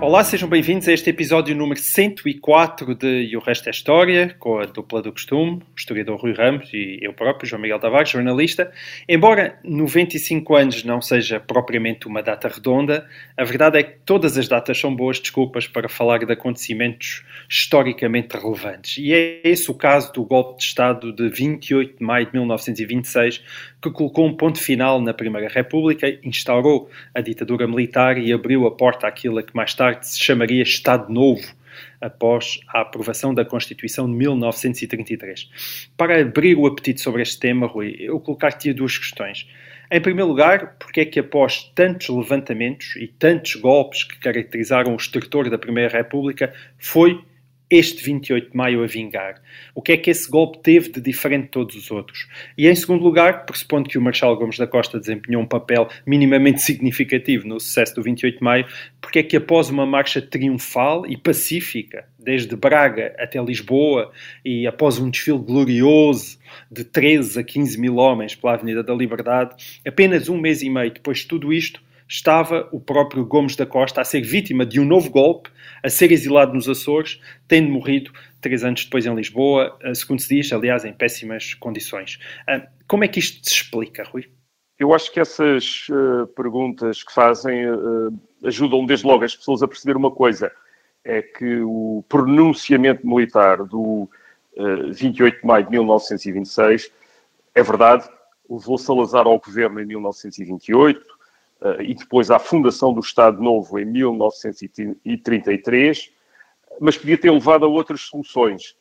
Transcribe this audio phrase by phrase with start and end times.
[0.00, 4.60] Olá, sejam bem-vindos a este episódio número 104 de E o Resto é História, com
[4.60, 8.70] a dupla do costume, o historiador Rui Ramos e eu próprio, João Miguel Tavares, jornalista.
[9.08, 14.46] Embora 95 anos não seja propriamente uma data redonda, a verdade é que todas as
[14.46, 18.98] datas são boas desculpas para falar de acontecimentos historicamente relevantes.
[18.98, 23.42] E é esse o caso do golpe de Estado de 28 de maio de 1926,
[23.80, 28.70] que colocou um ponto final na Primeira República, instaurou a ditadura militar e abriu a
[28.70, 31.46] porta àquilo que mais tarde se chamaria Estado Novo,
[32.00, 35.90] após a aprovação da Constituição de 1933.
[35.96, 39.46] Para abrir o apetite sobre este tema, Rui, eu colocar-te duas questões.
[39.90, 44.96] Em primeiro lugar, porque é que após tantos levantamentos e tantos golpes que caracterizaram o
[44.96, 47.24] estertor da Primeira República, foi
[47.70, 49.40] este 28 de maio a vingar?
[49.74, 52.28] O que é que esse golpe teve de diferente de todos os outros?
[52.56, 56.62] E em segundo lugar, pressupondo que o Marshal Gomes da Costa desempenhou um papel minimamente
[56.62, 58.66] significativo no sucesso do 28 de maio,
[59.00, 64.12] porque é que após uma marcha triunfal e pacífica, desde Braga até Lisboa,
[64.44, 66.38] e após um desfile glorioso
[66.70, 70.90] de 13 a 15 mil homens pela Avenida da Liberdade, apenas um mês e meio
[70.90, 74.84] depois de tudo isto, estava o próprio Gomes da Costa a ser vítima de um
[74.84, 75.50] novo golpe,
[75.82, 78.10] a ser exilado nos Açores, tendo morrido
[78.40, 82.18] três anos depois em Lisboa, eh, segundo se diz, aliás, em péssimas condições.
[82.46, 84.26] Ah, Como é que isto se explica, Rui?
[84.78, 89.68] Eu acho que essas eh, perguntas que fazem eh, ajudam desde logo as pessoas a
[89.68, 90.50] perceber uma coisa:
[91.04, 94.08] é que o pronunciamento militar do
[94.56, 96.90] eh, 28 de maio de 1926
[97.54, 98.08] é verdade,
[98.48, 101.17] levou Salazar ao governo em 1928 eh,
[101.80, 106.12] e depois à fundação do Estado Novo em 1933,
[106.80, 108.76] mas podia ter levado a outras soluções.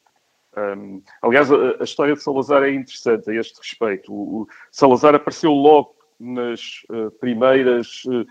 [0.56, 4.12] Um, aliás, a, a história de Salazar é interessante a este respeito.
[4.12, 8.25] O, o Salazar apareceu logo nas uh, primeiras uh,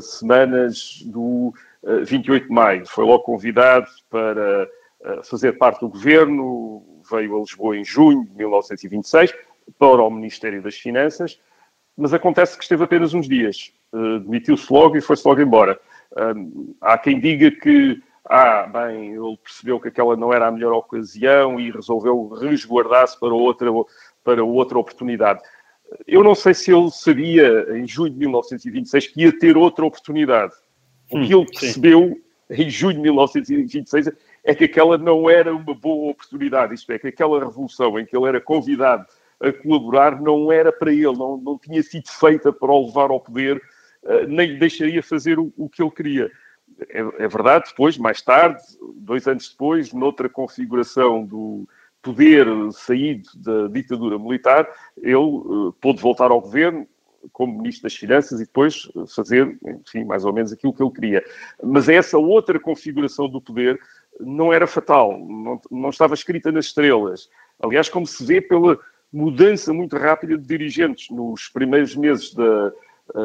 [0.00, 1.54] semanas do
[2.04, 2.86] 28 de maio.
[2.86, 4.68] Foi logo convidado para
[5.22, 9.34] fazer parte do governo, veio a Lisboa em junho de 1926
[9.78, 11.40] para o Ministério das Finanças,
[11.96, 13.72] mas acontece que esteve apenas uns dias.
[13.92, 15.78] Demitiu-se logo e foi-se logo embora.
[16.16, 20.72] Um, há quem diga que ah, bem, ele percebeu que aquela não era a melhor
[20.72, 23.70] ocasião e resolveu resguardar-se para outra,
[24.24, 25.40] para outra oportunidade.
[26.06, 30.54] Eu não sei se ele sabia, em junho de 1926, que ia ter outra oportunidade.
[31.10, 32.18] O que ele percebeu
[32.50, 34.10] em junho de 1926
[34.42, 36.74] é que aquela não era uma boa oportunidade.
[36.74, 39.06] Isto é, que aquela revolução em que ele era convidado
[39.40, 43.20] a colaborar não era para ele, não, não tinha sido feita para o levar ao
[43.20, 43.60] poder,
[44.28, 46.30] nem lhe deixaria fazer o, o que ele queria.
[46.88, 48.62] É, é, verdade, depois, mais tarde,
[48.96, 51.68] dois anos depois, noutra configuração do
[52.02, 54.68] poder saído da ditadura militar,
[54.98, 56.86] ele uh, pôde voltar ao governo
[57.32, 61.24] como Ministro das Finanças e depois fazer, enfim, mais ou menos aquilo que ele queria.
[61.62, 63.80] Mas essa outra configuração do poder
[64.20, 67.30] não era fatal, não, não estava escrita nas estrelas.
[67.62, 68.78] Aliás, como se vê pela
[69.14, 72.72] mudança muito rápida de dirigentes nos primeiros meses da,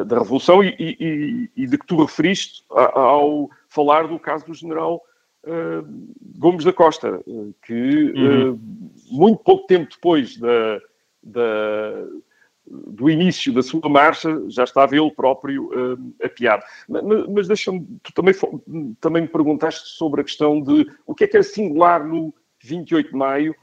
[0.04, 5.02] da Revolução e, e, e, de que tu referiste ao falar do caso do general
[5.44, 5.84] uh,
[6.38, 7.20] Gomes da Costa,
[7.64, 8.52] que uhum.
[8.52, 8.60] uh,
[9.10, 10.80] muito pouco tempo depois da,
[11.22, 12.04] da,
[12.66, 16.62] do início da sua marcha já estava ele próprio uh, apiado.
[16.88, 18.34] Mas, mas deixa-me, tu também,
[19.00, 23.10] também me perguntaste sobre a questão de o que é que era singular no 28
[23.10, 23.56] de maio,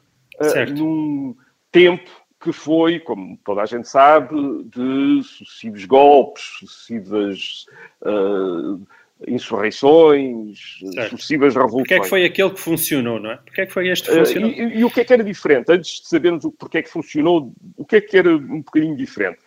[0.75, 1.35] num
[1.71, 4.35] tempo que foi, como toda a gente sabe,
[4.65, 7.65] de sucessivos golpes, sucessivas
[8.01, 8.87] uh,
[9.27, 10.59] insurreições,
[10.93, 11.11] certo.
[11.11, 11.87] sucessivas revoluções.
[11.87, 13.37] Porquê é que foi aquele que funcionou, não é?
[13.37, 14.49] Porquê é que foi este que funcionou?
[14.51, 15.71] Uh, e, e, o que é que era diferente?
[15.71, 18.95] Antes de sabermos o porquê é que funcionou, o que é que era um bocadinho
[18.95, 19.39] diferente?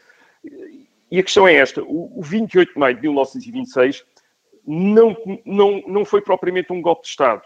[1.11, 4.05] E a questão é esta: o, o 28 de maio de 1926
[4.67, 7.43] não, não, não foi propriamente um golpe de Estado.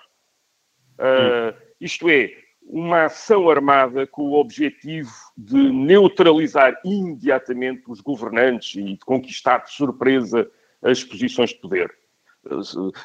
[0.99, 1.65] Uh.
[1.81, 2.31] Isto é,
[2.65, 9.73] uma ação armada com o objetivo de neutralizar imediatamente os governantes e de conquistar de
[9.73, 10.51] surpresa
[10.83, 11.95] as posições de poder.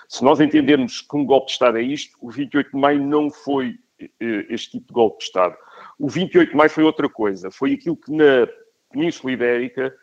[0.07, 3.29] Se nós entendermos que um golpe de Estado é isto, o 28 de maio não
[3.29, 3.77] foi
[4.19, 5.55] este tipo de golpe de Estado.
[5.97, 7.51] O 28 de maio foi outra coisa.
[7.51, 8.47] Foi aquilo que na
[8.91, 9.95] Península Ibérica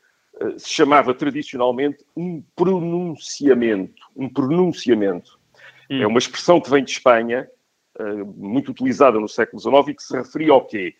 [0.58, 4.02] se chamava tradicionalmente um pronunciamento.
[4.14, 5.38] Um pronunciamento.
[5.90, 6.02] Hum.
[6.02, 7.48] É uma expressão que vem de Espanha,
[8.36, 10.94] muito utilizada no século XIX e que se referia ao quê?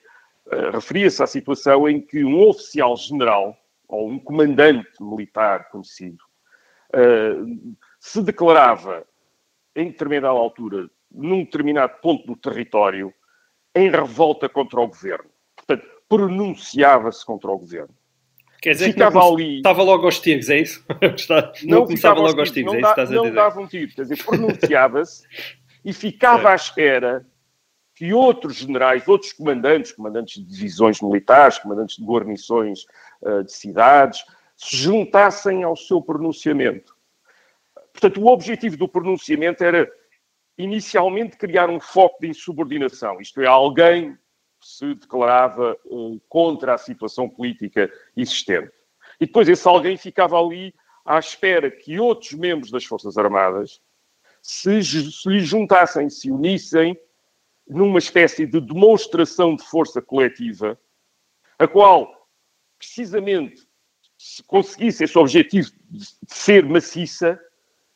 [0.46, 3.56] uh, referia-se à situação em que um oficial general
[3.88, 6.22] ou um comandante militar conhecido
[6.94, 9.04] uh, se declarava
[9.74, 13.12] em determinada altura, num determinado ponto do território,
[13.74, 15.28] em revolta contra o governo.
[15.54, 17.94] Portanto, pronunciava-se contra o governo.
[18.62, 19.56] Quer dizer ficava que ali...
[19.56, 20.84] estava logo aos tiros, é isso?
[21.28, 23.26] não, não começava logo aos tiros, é isso estás a dizer?
[23.28, 25.24] Não dava um tiro, quer dizer, pronunciava-se
[25.86, 27.24] e ficava à espera
[27.94, 32.84] que outros generais, outros comandantes, comandantes de divisões militares, comandantes de guarnições
[33.22, 34.24] uh, de cidades,
[34.56, 36.92] se juntassem ao seu pronunciamento.
[37.92, 39.88] Portanto, o objetivo do pronunciamento era
[40.58, 44.18] inicialmente criar um foco de insubordinação, isto é, alguém
[44.60, 48.72] se declarava uh, contra a situação política existente.
[49.20, 50.74] E depois esse alguém ficava ali
[51.04, 53.80] à espera que outros membros das Forças Armadas
[54.46, 56.96] se, se lhe juntassem, se unissem
[57.66, 60.78] numa espécie de demonstração de força coletiva,
[61.58, 62.28] a qual,
[62.78, 63.66] precisamente,
[64.16, 67.40] se conseguisse esse objetivo de ser maciça,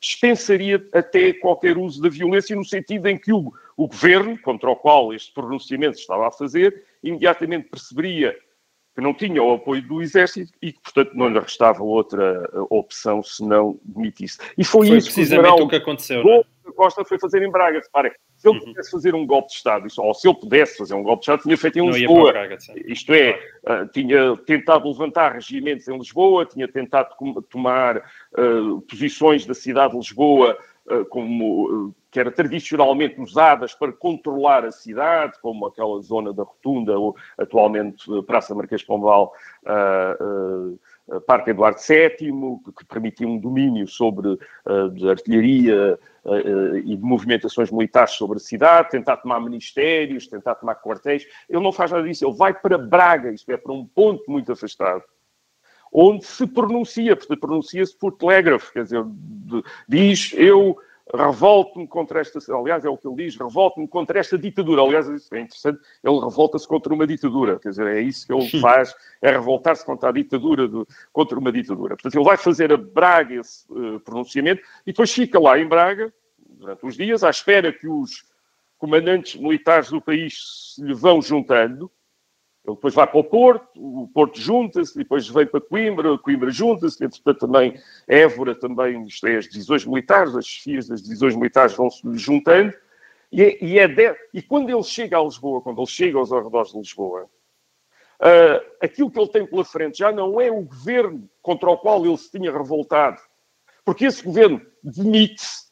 [0.00, 4.76] dispensaria até qualquer uso da violência, no sentido em que o, o governo, contra o
[4.76, 8.36] qual este pronunciamento estava a fazer, imediatamente perceberia
[8.94, 13.22] que não tinha o apoio do exército e que, portanto, não lhe restava outra opção
[13.22, 14.38] senão demitir-se.
[14.58, 16.24] E foi, foi isso precisamente que o, o que aconteceu.
[16.24, 16.42] Não é?
[16.72, 17.78] Costa foi fazer em Braga.
[17.78, 18.64] Reparem, se ele uhum.
[18.64, 21.42] pudesse fazer um golpe de Estado, ou se ele pudesse fazer um golpe de Estado,
[21.42, 22.32] tinha feito em Lisboa.
[22.32, 22.56] Braga,
[22.86, 27.14] Isto é, uh, tinha tentado levantar regimentos em Lisboa, tinha tentado
[27.48, 30.56] tomar uh, posições da cidade de Lisboa
[31.08, 37.16] como que eram tradicionalmente usadas para controlar a cidade, como aquela zona da Rotunda, ou
[37.38, 39.32] atualmente Praça Marquês Pombal,
[41.26, 44.38] Parque Eduardo VII, que permitia um domínio sobre
[44.92, 50.76] de artilharia uh, e de movimentações militares sobre a cidade, tentar tomar ministérios, tentar tomar
[50.76, 51.26] quartéis.
[51.48, 54.52] Ele não faz nada disso, ele vai para Braga, isto é, para um ponto muito
[54.52, 55.02] afastado,
[55.92, 59.04] onde se pronuncia, pronuncia-se por telégrafo, quer dizer,
[59.88, 60.76] diz eu
[61.14, 64.82] revolto-me contra esta, aliás, é o que ele diz, revolto-me contra esta ditadura.
[64.82, 68.94] Aliás, é interessante, ele revolta-se contra uma ditadura, quer dizer, é isso que ele faz,
[69.20, 71.96] é revoltar-se contra a ditadura, de, contra uma ditadura.
[71.96, 76.12] Portanto, ele vai fazer a Braga esse uh, pronunciamento e depois fica lá em Braga,
[76.38, 78.24] durante uns dias, à espera que os
[78.78, 81.90] comandantes militares do país se lhe vão juntando,
[82.64, 87.02] ele depois vai para o Porto, o Porto junta-se, depois vem para Coimbra, Coimbra junta-se,
[87.02, 92.02] entretanto também Évora, também, isto é, as divisões militares, as chefias das divisões militares vão-se
[92.18, 92.74] juntando,
[93.32, 96.32] e, é, e, é de, e, quando ele chega a Lisboa, quando ele chega aos
[96.32, 97.22] arredores de Lisboa,
[98.20, 102.04] uh, aquilo que ele tem pela frente já não é o governo contra o qual
[102.04, 103.20] ele se tinha revoltado,
[103.84, 105.70] porque esse governo demite-se,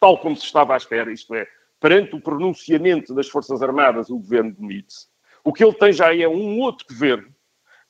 [0.00, 1.46] tal como se estava à espera, isto é,
[1.78, 5.11] perante o pronunciamento das Forças Armadas, o governo demite-se.
[5.44, 7.28] O que ele tem já é um outro governo,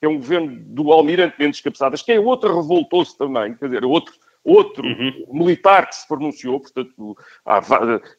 [0.01, 4.15] é um governo do Almirante Mendes Cabeçadas, que é outro revoltou-se também, quer dizer, outro,
[4.43, 5.27] outro uhum.
[5.33, 7.61] militar que se pronunciou, portanto, há,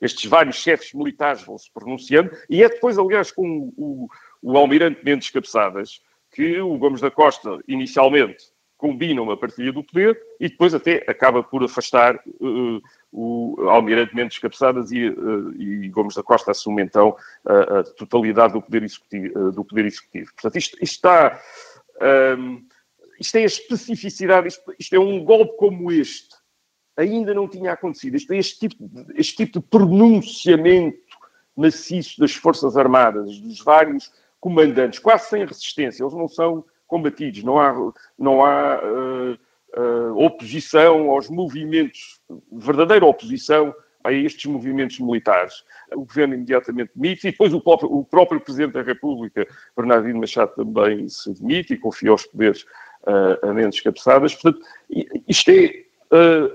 [0.01, 4.07] estes vários chefes militares vão se pronunciando, e é depois, aliás, com o,
[4.41, 6.01] o Almirante Mendes Cabeçadas,
[6.31, 11.41] que o Gomes da Costa, inicialmente, combina uma partilha do poder e depois até acaba
[11.41, 12.81] por afastar uh,
[13.13, 17.15] o Almirante Mendes Cabeçadas e, uh, e, Gomes da Costa assume então
[17.45, 19.39] a, a totalidade do poder executivo.
[19.39, 20.33] Uh, do poder executivo.
[20.33, 21.39] Portanto, isto, isto está...
[22.37, 22.65] Um,
[23.19, 26.35] isto é a especificidade, isto, isto, é um golpe como este.
[26.97, 28.15] Ainda não tinha acontecido.
[28.15, 30.97] Isto é este tipo de, este tipo de pronunciamento
[31.55, 36.03] maciço das Forças Armadas, dos vários comandantes, quase sem resistência.
[36.03, 39.39] Eles não são combatidos, não há, não há uh,
[39.77, 42.19] uh, oposição aos movimentos,
[42.51, 45.63] verdadeira oposição a estes movimentos militares.
[45.93, 50.53] O governo imediatamente demite e depois o próprio, o próprio Presidente da República, Bernardino Machado,
[50.55, 52.63] também se demite e confia os poderes
[53.03, 54.35] uh, a Mendes Cabeçadas.
[54.35, 54.65] Portanto,
[55.27, 55.83] isto é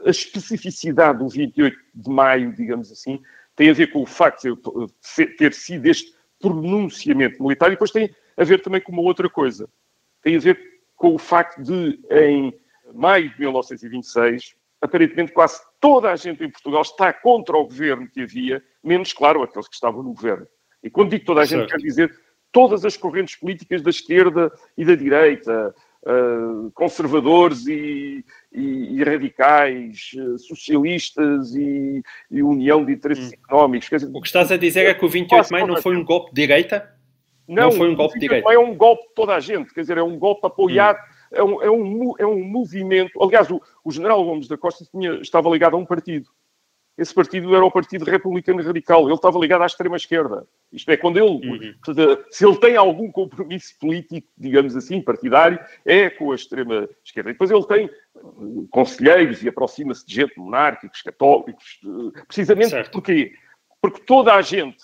[0.06, 3.20] a especificidade do 28 de maio, digamos assim,
[3.56, 8.14] tem a ver com o facto de ter sido este pronunciamento militar e depois tem
[8.36, 9.68] a ver também com uma outra coisa
[10.22, 10.58] tem a ver
[10.96, 12.52] com o facto de, em
[12.94, 18.22] maio de 1926, aparentemente quase toda a gente em Portugal está contra o governo que
[18.22, 20.46] havia, menos, claro, aqueles que estavam no governo.
[20.82, 22.14] E quando digo toda a gente, quer dizer
[22.52, 30.10] todas as correntes políticas da esquerda e da direita, uh, conservadores e, e, e radicais,
[30.16, 33.34] uh, socialistas e, e, união de interesses hum.
[33.44, 33.88] económicos.
[33.88, 36.04] Dizer, o que estás a dizer é que o 28 de maio não foi um
[36.04, 36.94] golpe de direita?
[37.46, 38.44] Não, não foi um golpe direito.
[38.44, 41.17] Não é um golpe de toda a gente, quer dizer, é um golpe apoiado, hum.
[41.32, 43.22] É, um, é, um, é um movimento.
[43.22, 46.28] Aliás, o, o general Gomes da Costa tinha, estava ligado a um partido.
[46.96, 49.06] esse partido era o Partido Republicano Radical.
[49.06, 50.46] Ele estava ligado à extrema-esquerda.
[50.72, 52.24] Isto é, quando ele, uhum.
[52.30, 57.30] se ele tem algum compromisso político, digamos assim, partidário, é com a extrema-esquerda.
[57.30, 62.92] E depois ele tem uh, conselheiros e aproxima-se de gente, monárquicos, católicos, uh, precisamente certo.
[62.92, 63.32] porquê?
[63.80, 64.82] Porque toda a gente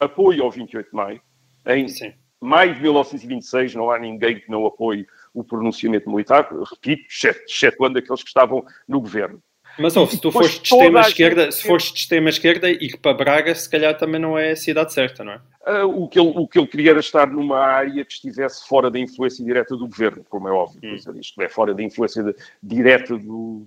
[0.00, 1.22] apoia o 28 de maio.
[1.66, 2.12] Em Sim.
[2.40, 7.04] maio de 1926 não há ninguém que não apoie o pronunciamento militar, repito,
[7.46, 9.42] excetuando aqueles que estavam no governo.
[9.78, 13.14] Mas ouve, se tu fores de extrema esquerda, se fores de extrema esquerda e para
[13.14, 15.40] Braga, se calhar também não é a cidade certa, não é?
[15.66, 18.90] Uh, o, que ele, o que ele queria era estar numa área que estivesse fora
[18.90, 20.80] da influência direta do governo, como é óbvio.
[20.82, 20.96] Hum.
[21.20, 23.66] Isto é, fora da influência de, direta do,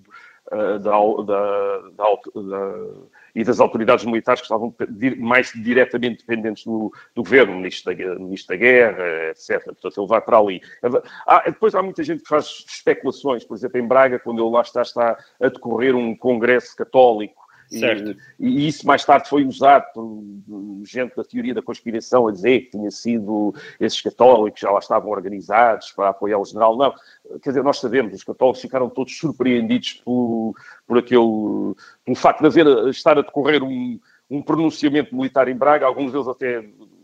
[0.51, 0.91] uh, da,
[1.23, 2.75] da, da, da
[3.35, 4.73] e das autoridades militares que estavam
[5.17, 9.63] mais diretamente dependentes do, do governo, ministro da, ministro da Guerra, etc.
[9.63, 10.61] Portanto, ele vai para ali.
[11.25, 14.61] Há, depois há muita gente que faz especulações, por exemplo, em Braga, quando ele lá
[14.61, 17.42] está, está a decorrer um congresso católico
[17.77, 20.23] e, e, isso mais tarde foi usado por
[20.85, 25.09] gente da teoria da conspiração a dizer que tinha sido esses católicos já lá estavam
[25.09, 26.77] organizados para apoiar o general.
[26.77, 26.93] Não,
[27.41, 30.53] quer dizer, nós sabemos, os católicos ficaram todos surpreendidos por,
[30.87, 33.99] por aquele, pelo facto de haver, estar a decorrer um,
[34.29, 36.63] um pronunciamento militar em Braga, alguns deles até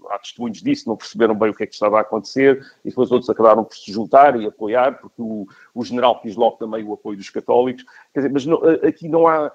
[0.10, 3.12] há testemunhos disso, não perceberam bem o que é que estava a acontecer, e depois
[3.12, 6.94] outros acabaram por se juntar e apoiar, porque o, o general quis logo também o
[6.94, 7.86] apoio dos católicos.
[8.14, 9.52] Quer dizer, mas não, aqui não há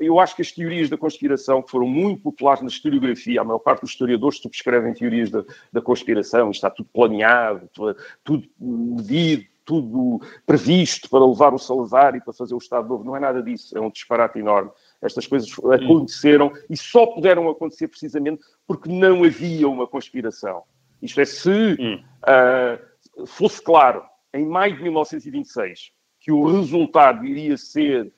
[0.00, 3.58] eu acho que as teorias da conspiração, que foram muito populares na historiografia, a maior
[3.58, 7.68] parte dos historiadores subscrevem teorias da, da conspiração, está tudo planeado,
[8.24, 13.04] tudo medido, tudo previsto para levar o Salazar e para fazer o Estado Novo.
[13.04, 14.70] Não é nada disso, é um disparate enorme.
[15.02, 15.50] Estas coisas
[15.82, 16.52] aconteceram hum.
[16.70, 20.62] e só puderam acontecer precisamente porque não havia uma conspiração.
[21.02, 28.12] Isto é, se uh, fosse claro, em maio de 1926, que o resultado iria ser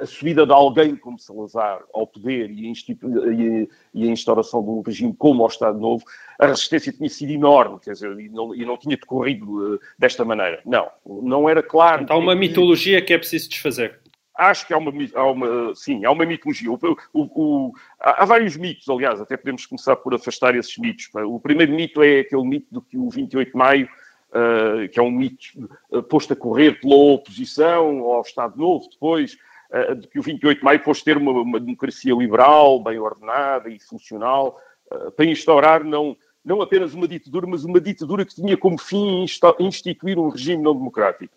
[0.00, 5.14] a subida de alguém como Salazar ao poder e a, a, instauração de um regime
[5.16, 6.04] como o Estado Novo,
[6.38, 10.24] a resistência tinha sido enorme, quer dizer, e não, e não tinha decorrido uh, desta
[10.24, 10.60] maneira.
[10.66, 12.02] Não, não era claro.
[12.02, 14.00] Então, há uma mitologia que é preciso desfazer.
[14.34, 16.70] Acho que há uma, há uma sim, há uma mitologia.
[16.70, 16.78] O,
[17.12, 21.08] o, o, há vários mitos, aliás, até podemos começar por afastar esses mitos.
[21.14, 23.88] O primeiro mito é aquele mito de que o 28 de maio
[24.34, 29.36] Uh, que é um mito uh, posto a correr pela oposição ao Estado Novo, depois
[29.72, 33.68] uh, de que o 28 de maio fosse ter uma, uma, democracia liberal, bem ordenada
[33.68, 34.60] e funcional,
[34.90, 39.24] uh, para instaurar não, não apenas uma ditadura, mas uma ditadura que tinha como fim
[39.60, 41.34] instituir um regime não democrático.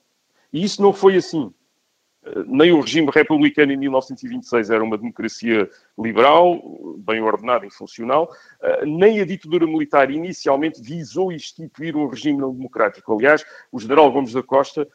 [0.52, 1.54] E isso não foi assim.
[2.26, 6.62] Uh, nem o regime republicano em 1926 era uma democracia liberal,
[7.00, 8.30] bem ordenada e funcional,
[8.84, 13.14] nem a ditadura militar inicialmente visou instituir um regime não democrático.
[13.14, 14.88] Aliás, o general Gomes da Costa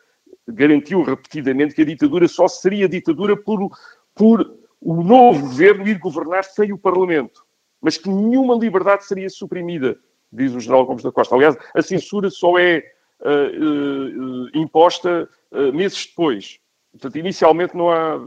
[0.49, 3.71] garantiu repetidamente que a ditadura só seria ditadura por,
[4.15, 7.45] por o novo governo ir governar sem o Parlamento,
[7.81, 9.99] mas que nenhuma liberdade seria suprimida,
[10.33, 11.35] diz o general Gomes da Costa.
[11.35, 12.83] Aliás, a censura só é
[13.21, 16.59] uh, uh, imposta uh, meses depois.
[16.93, 18.27] Portanto, inicialmente não há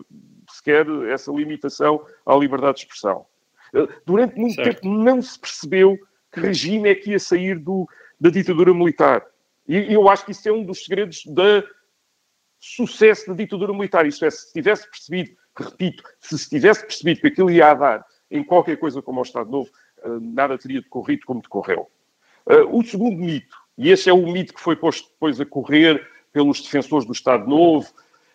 [0.49, 3.25] sequer essa limitação à liberdade de expressão.
[4.05, 4.81] Durante muito certo.
[4.81, 5.97] tempo não se percebeu
[6.31, 7.87] que regime é que ia sair do,
[8.19, 9.25] da ditadura militar.
[9.67, 11.63] E eu acho que isso é um dos segredos da
[12.63, 14.05] sucesso da ditadura militar.
[14.05, 18.41] Isso é, se tivesse percebido, repito, se se tivesse percebido que aquilo ia dar em
[18.41, 19.69] qualquer coisa como o Estado Novo,
[20.01, 21.89] eh, nada teria decorrido como decorreu.
[22.49, 26.07] Eh, o segundo mito, e esse é o mito que foi posto depois a correr
[26.31, 27.91] pelos defensores do Estado Novo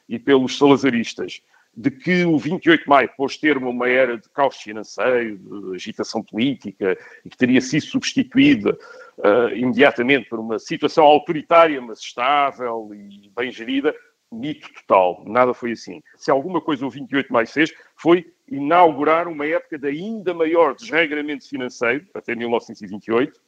[0.07, 1.41] e pelos salazaristas,
[1.75, 5.75] de que o 28 de maio pôs termo a uma era de caos financeiro, de
[5.75, 8.77] agitação política, e que teria sido substituída
[9.19, 13.95] uh, imediatamente por uma situação autoritária, mas estável e bem gerida,
[14.33, 15.25] mito total.
[15.27, 16.03] Nada foi assim.
[16.17, 20.75] Se alguma coisa o 28 de maio fez, foi inaugurar uma época de ainda maior
[20.75, 23.41] desregramento financeiro, até 1928,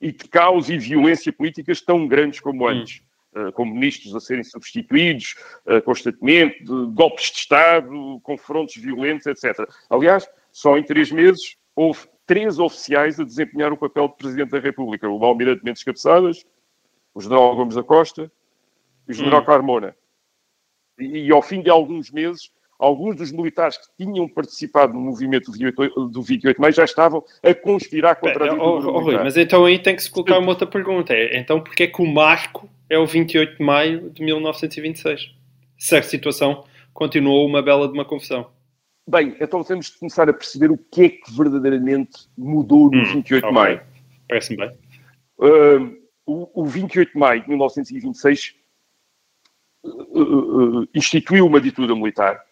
[0.00, 3.00] e de caos e violência políticas tão grandes como antes.
[3.00, 3.06] Hum.
[3.54, 9.70] Com ministros a serem substituídos uh, constantemente, golpes de Estado, confrontos violentos, etc.
[9.88, 14.58] Aliás, só em três meses houve três oficiais a desempenhar o papel de Presidente da
[14.58, 16.44] República: o Almirante Mendes Cabeçadas,
[17.14, 18.32] o General Gomes da Costa
[19.06, 19.46] e o General hum.
[19.46, 19.94] Carmona
[21.00, 26.22] e ao fim de alguns meses, alguns dos militares que tinham participado no movimento do
[26.22, 29.66] 28 de maio já estavam a conspirar contra a ditadura oh, oh, Rui, Mas então
[29.66, 31.12] aí tem que se colocar uma outra pergunta.
[31.12, 35.34] É, então porquê é que o marco é o 28 de maio de 1926?
[35.78, 38.50] Se a situação continuou uma bela de uma confusão.
[39.06, 43.14] Bem, então temos de começar a perceber o que é que verdadeiramente mudou no hum,
[43.14, 43.80] 28 de maio.
[44.28, 44.70] Parece-me bem.
[45.38, 48.54] Uh, o, o 28 de maio de 1926
[49.84, 52.44] uh, instituiu uma ditadura militar,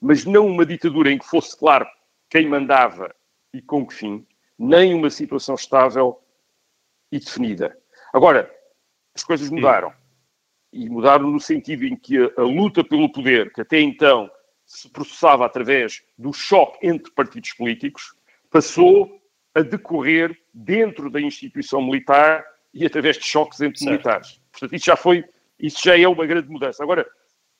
[0.00, 1.86] mas não uma ditadura em que fosse claro
[2.28, 3.14] quem mandava
[3.52, 4.26] e com que fim,
[4.58, 6.20] nem uma situação estável
[7.10, 7.76] e definida.
[8.12, 8.50] Agora,
[9.14, 9.92] as coisas mudaram.
[10.72, 14.30] E mudaram no sentido em que a, a luta pelo poder, que até então
[14.64, 18.14] se processava através do choque entre partidos políticos,
[18.50, 19.20] passou
[19.54, 23.90] a decorrer dentro da instituição militar e através de choques entre certo.
[23.90, 24.40] militares.
[24.50, 25.24] Portanto, isso já foi,
[25.62, 26.82] isso já é uma grande mudança.
[26.82, 27.06] Agora,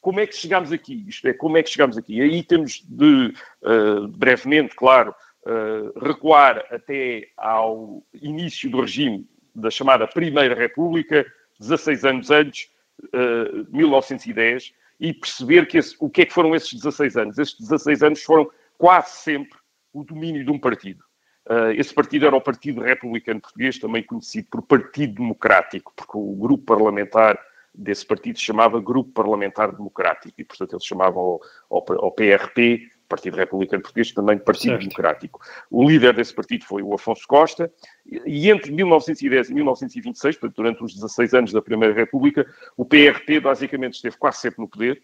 [0.00, 1.04] como é que chegámos aqui?
[1.06, 2.21] Isto é, como é que chegámos aqui?
[2.21, 3.32] Aí temos de,
[3.62, 5.14] uh, brevemente, claro,
[5.47, 11.25] uh, recuar até ao início do regime da chamada Primeira República,
[11.61, 12.68] 16 anos antes,
[13.14, 17.38] uh, 1910, e perceber que esse, o que é que foram esses 16 anos.
[17.38, 19.59] Esses 16 anos foram quase sempre
[19.92, 21.04] o domínio de um partido.
[21.49, 26.35] Uh, esse partido era o Partido Republicano Português, também conhecido por Partido Democrático, porque o
[26.35, 27.38] grupo parlamentar
[27.75, 33.37] desse partido se chamava Grupo Parlamentar Democrático, e portanto eles chamavam ao, ao PRP, Partido
[33.37, 34.81] Republicano Português, também Partido certo.
[34.81, 35.41] Democrático.
[35.71, 37.71] O líder desse partido foi o Afonso Costa,
[38.07, 43.41] e entre 1910 e 1926, portanto, durante os 16 anos da Primeira República, o PRP
[43.41, 45.02] basicamente esteve quase sempre no poder,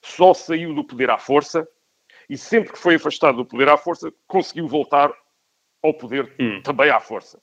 [0.00, 1.68] só saiu do poder à força,
[2.28, 5.12] e sempre que foi afastado do poder à força, conseguiu voltar
[5.82, 6.62] ao poder hum.
[6.62, 7.40] também à força.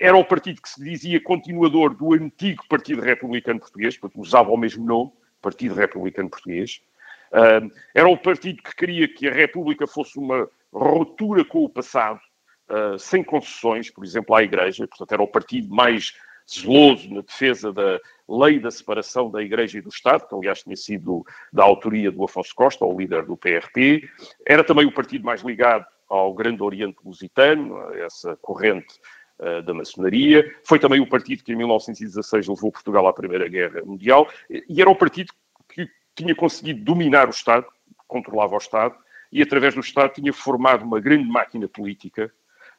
[0.00, 4.56] Era o partido que se dizia continuador do antigo Partido Republicano Português, porque usava o
[4.56, 6.82] mesmo nome, Partido Republicano Português.
[7.30, 12.20] Uh, era o partido que queria que a República fosse uma ruptura com o passado,
[12.68, 14.88] uh, sem concessões, por exemplo, à Igreja.
[14.88, 16.14] Portanto, era o partido mais
[16.52, 20.76] zeloso na defesa da lei da separação da Igreja e do Estado, que aliás tinha
[20.76, 24.08] sido da autoria do Afonso Costa, o líder do PRP.
[24.44, 28.98] Era também o partido mais ligado ao Grande Oriente Lusitano, essa corrente
[29.40, 30.54] uh, da maçonaria.
[30.64, 34.90] Foi também o partido que em 1916 levou Portugal à Primeira Guerra Mundial e era
[34.90, 35.32] o partido
[35.68, 37.66] que tinha conseguido dominar o Estado,
[38.06, 38.94] controlava o Estado,
[39.32, 42.32] e através do Estado tinha formado uma grande máquina política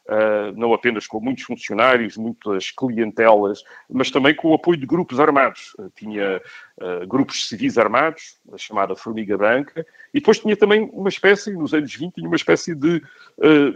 [0.10, 5.20] Uh, não apenas com muitos funcionários, muitas clientelas, mas também com o apoio de grupos
[5.20, 5.76] armados.
[5.78, 6.42] Uh, tinha
[6.82, 11.74] uh, grupos civis armados, a chamada Formiga Branca, e depois tinha também uma espécie, nos
[11.74, 13.02] anos 20, tinha uma espécie de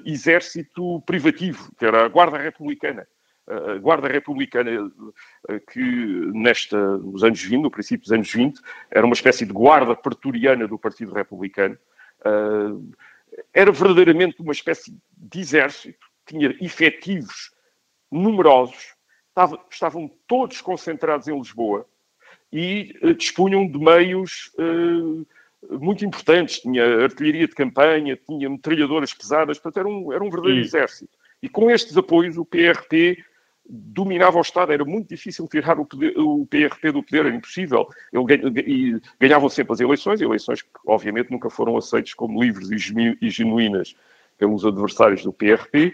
[0.03, 3.07] exército privativo, que era a Guarda Republicana.
[3.47, 4.91] A Guarda Republicana,
[5.71, 5.79] que
[6.33, 10.67] nesta, nos anos 20, no princípio dos anos 20, era uma espécie de guarda pretoriana
[10.67, 11.77] do Partido Republicano,
[13.53, 17.51] era verdadeiramente uma espécie de exército tinha efetivos
[18.11, 18.95] numerosos,
[19.29, 21.85] estava, estavam todos concentrados em Lisboa
[22.51, 25.25] e uh, dispunham de meios uh,
[25.79, 26.59] muito importantes.
[26.59, 30.67] Tinha artilharia de campanha, tinha metralhadoras pesadas, portanto, era um, era um verdadeiro Sim.
[30.67, 31.17] exército.
[31.41, 33.23] E com estes apoios, o PRP
[33.67, 37.87] dominava o Estado, era muito difícil tirar o, poder, o PRP do poder, era impossível.
[38.13, 43.95] Ele, ganhavam sempre as eleições, eleições que obviamente nunca foram aceitas como livres e genuínas
[44.37, 45.93] pelos adversários do PRP,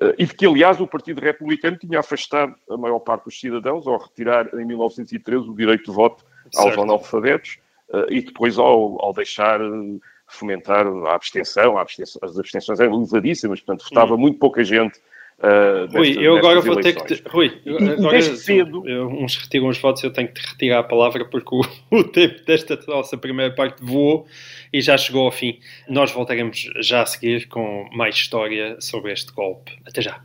[0.00, 3.86] eh, e de que, aliás, o Partido Republicano tinha afastado a maior parte dos cidadãos
[3.86, 6.24] ao retirar em 1913 o direito de voto
[6.56, 6.82] aos certo.
[6.82, 7.58] analfabetos
[7.92, 12.94] eh, e depois ao, ao deixar eh, fomentar a abstenção, a abstenção, as abstenções eram
[12.94, 14.18] elevadíssimas, portanto, votava hum.
[14.18, 15.00] muito pouca gente
[15.40, 17.16] Uh, Rui, eu agora vou ter que.
[17.16, 17.22] Te...
[17.26, 18.82] Rui, e, agora cedo...
[18.82, 21.62] uns retiram os votos, eu tenho que te retirar a palavra porque o,
[21.98, 24.26] o tempo desta nossa primeira parte voou
[24.70, 25.58] e já chegou ao fim.
[25.88, 29.72] Nós voltaremos já a seguir com mais história sobre este golpe.
[29.86, 30.20] Até já.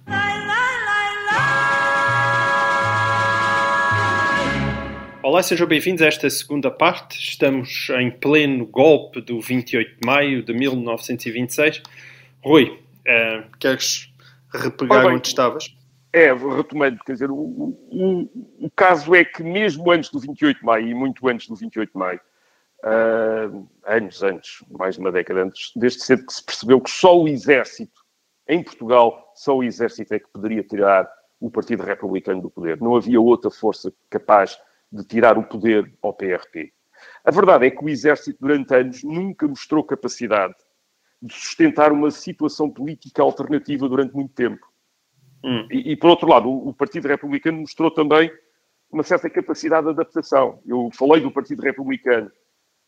[5.23, 7.17] Olá, sejam bem-vindos a esta segunda parte.
[7.17, 11.81] Estamos em pleno golpe do 28 de maio de 1926.
[12.43, 14.13] Rui, uh, queres
[14.55, 15.75] repegar bem, onde estavas?
[16.11, 18.29] É, retomando, quer dizer, o, o,
[18.61, 21.91] o, caso é que mesmo antes do 28 de maio, e muito antes do 28
[21.91, 22.21] de maio,
[22.83, 27.19] uh, anos antes, mais de uma década antes, desde cedo que se percebeu que só
[27.19, 28.01] o exército,
[28.47, 32.79] em Portugal, só o exército é que poderia tirar o Partido Republicano do poder.
[32.79, 34.57] Não havia outra força capaz
[34.91, 36.71] de tirar o poder ao PRP.
[37.23, 40.55] A verdade é que o exército, durante anos, nunca mostrou capacidade
[41.21, 44.65] de sustentar uma situação política alternativa durante muito tempo.
[45.43, 45.67] Hum.
[45.71, 48.31] E, e, por outro lado, o, o, Partido Republicano mostrou também
[48.91, 50.59] uma certa capacidade de adaptação.
[50.65, 52.31] Eu falei do Partido Republicano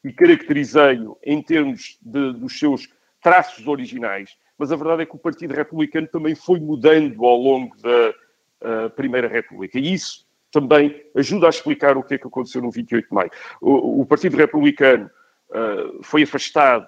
[0.04, 2.88] e caracterizei-o em termos de, dos seus
[3.22, 7.76] traços originais, mas a verdade é que o Partido Republicano também foi mudando ao longo
[7.78, 9.78] da Primeira República.
[9.78, 13.32] E isso também ajuda a explicar o que é que aconteceu no 28 de maio.
[13.62, 15.10] O, o Partido Republicano
[15.50, 16.88] uh, foi afastado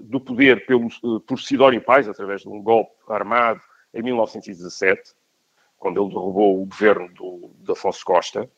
[0.00, 3.60] do poder pelo, eh, por Sidónio Pais, através de um golpe armado
[3.94, 5.14] em 1917,
[5.78, 8.50] quando ele derrubou o governo do, de Afonso Costa.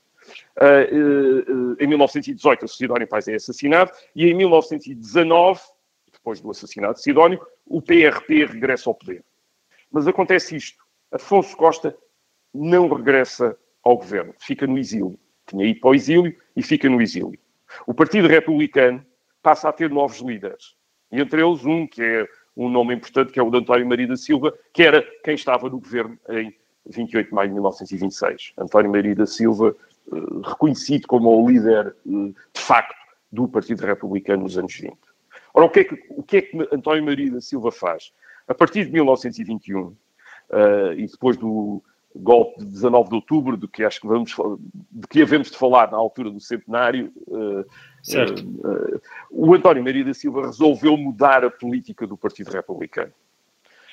[0.57, 5.61] Uh, em 1918, o Sidónio Pais é assassinado, e em 1919,
[6.13, 9.25] depois do assassinato de Sidónio, o PRP regressa ao poder.
[9.91, 10.83] Mas acontece isto.
[11.11, 11.97] Afonso Costa
[12.55, 15.19] não regressa ao governo, fica no exílio.
[15.47, 17.39] Tinha ido para o exílio e fica no exílio.
[17.87, 19.05] O Partido Republicano
[19.43, 20.77] passa a ter novos líderes.
[21.13, 24.17] Entre eles um que é um nome importante, que é o de António Maria da
[24.17, 26.55] Silva, que era quem estava no governo em
[26.87, 28.55] 28 de maio de 1926.
[28.59, 29.77] António Maria da Silva,
[30.13, 30.17] eh,
[30.49, 32.97] reconhecido como o líder eh, de facto
[33.31, 34.97] do Partido Republicano nos anos 20.
[35.55, 38.13] Ora, o que é que, o que, é que António Maria da Silva faz?
[38.49, 39.97] A partir de 1921, uh,
[40.51, 41.83] eh, e depois do
[42.15, 44.35] golpe de 19 de outubro, do que acho que vamos
[44.91, 47.65] de que havemos de falar na altura do centenário, uh,
[48.03, 48.43] certo.
[48.43, 53.13] Uh, o António Maria da Silva resolveu mudar a política do Partido Republicano.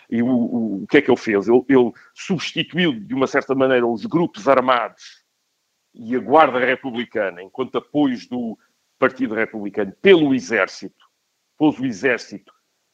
[0.10, 1.48] E o, o, o que é que ele fez?
[1.48, 5.24] Ele, ele substituiu, de uma certa maneira, os grupos armados
[5.94, 8.58] e a Guarda Republicana, enquanto apoios do
[8.98, 11.06] Partido Republicano, pelo Exército,
[11.58, 12.52] pôs o Exército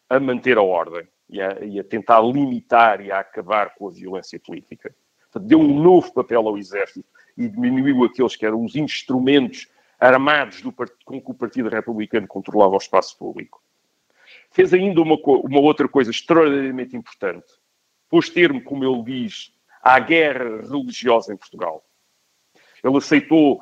[0.09, 3.91] a manter a ordem e a, e a tentar limitar e a acabar com a
[3.91, 4.95] violência política.
[5.39, 9.67] Deu um novo papel ao Exército e diminuiu aqueles que eram os instrumentos
[9.99, 13.61] armados do, com que o Partido Republicano controlava o espaço público.
[14.51, 17.53] Fez ainda uma, uma outra coisa extraordinariamente importante.
[18.09, 21.83] Pôs termo, como ele diz, à guerra religiosa em Portugal.
[22.83, 23.61] Ele aceitou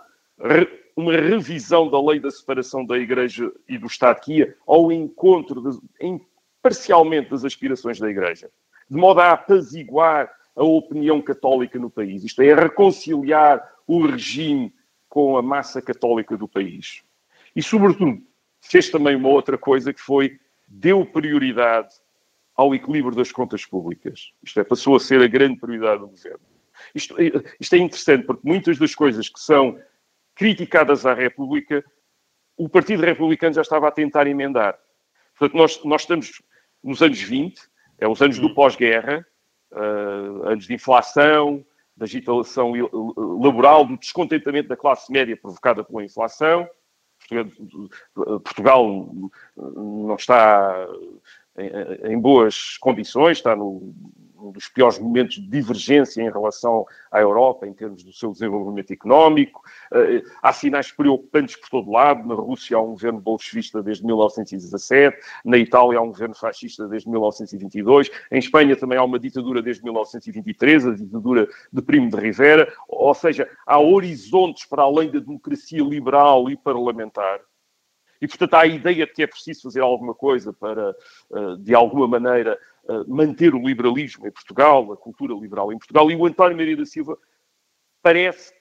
[0.96, 5.62] uma revisão da lei da separação da Igreja e do Estado que ia ao encontro,
[5.62, 6.22] de, em,
[6.62, 8.50] parcialmente, das aspirações da Igreja,
[8.90, 12.24] de modo a apaziguar a opinião católica no país.
[12.24, 14.74] Isto é, a reconciliar o regime
[15.10, 17.04] com a massa católica do país.
[17.56, 18.22] E, sobretudo,
[18.62, 21.94] fez também uma outra coisa que foi deu prioridade
[22.56, 24.32] ao equilíbrio das contas públicas.
[24.44, 26.40] Isto é, passou a ser a grande prioridade do governo.
[26.94, 27.16] Isto,
[27.60, 29.80] isto é interessante porque muitas das coisas que são
[30.36, 31.84] criticadas à República,
[32.58, 34.78] o Partido Republicano já estava a tentar emendar.
[35.38, 36.42] Portanto, nós, nós estamos
[36.84, 37.62] nos anos 20,
[38.00, 38.54] é os anos do uhum.
[38.54, 39.26] pós-guerra,
[39.74, 41.64] uh, anos de inflação,
[41.96, 42.74] da agitação
[43.40, 46.68] laboral, do descontentamento da classe média provocada pela inflação.
[48.44, 49.08] Portugal
[49.56, 50.88] não está
[52.04, 53.94] em, boas condições, está no,
[54.44, 58.92] um dos piores momentos de divergência em relação à Europa em termos do seu desenvolvimento
[58.92, 59.62] económico.
[59.94, 62.28] Eh, há sinais preocupantes por todo lado.
[62.28, 67.10] Na Rússia há um governo bolchevista desde 1917, na Itália há um governo fascista desde
[67.10, 72.72] 1922, em Espanha também há uma ditadura desde 1923, a ditadura de Primo de Rivera.
[72.88, 77.40] Ou seja, há horizontes para além da democracia liberal e parlamentar
[78.24, 80.96] e, portanto, há a ideia de que é preciso fazer alguma coisa para,
[81.34, 82.58] eh, de alguma maneira,
[83.08, 86.12] manter o liberalismo em Portugal, a cultura liberal em Portugal.
[86.12, 87.18] E o António Maria da Silva
[88.02, 88.54] parece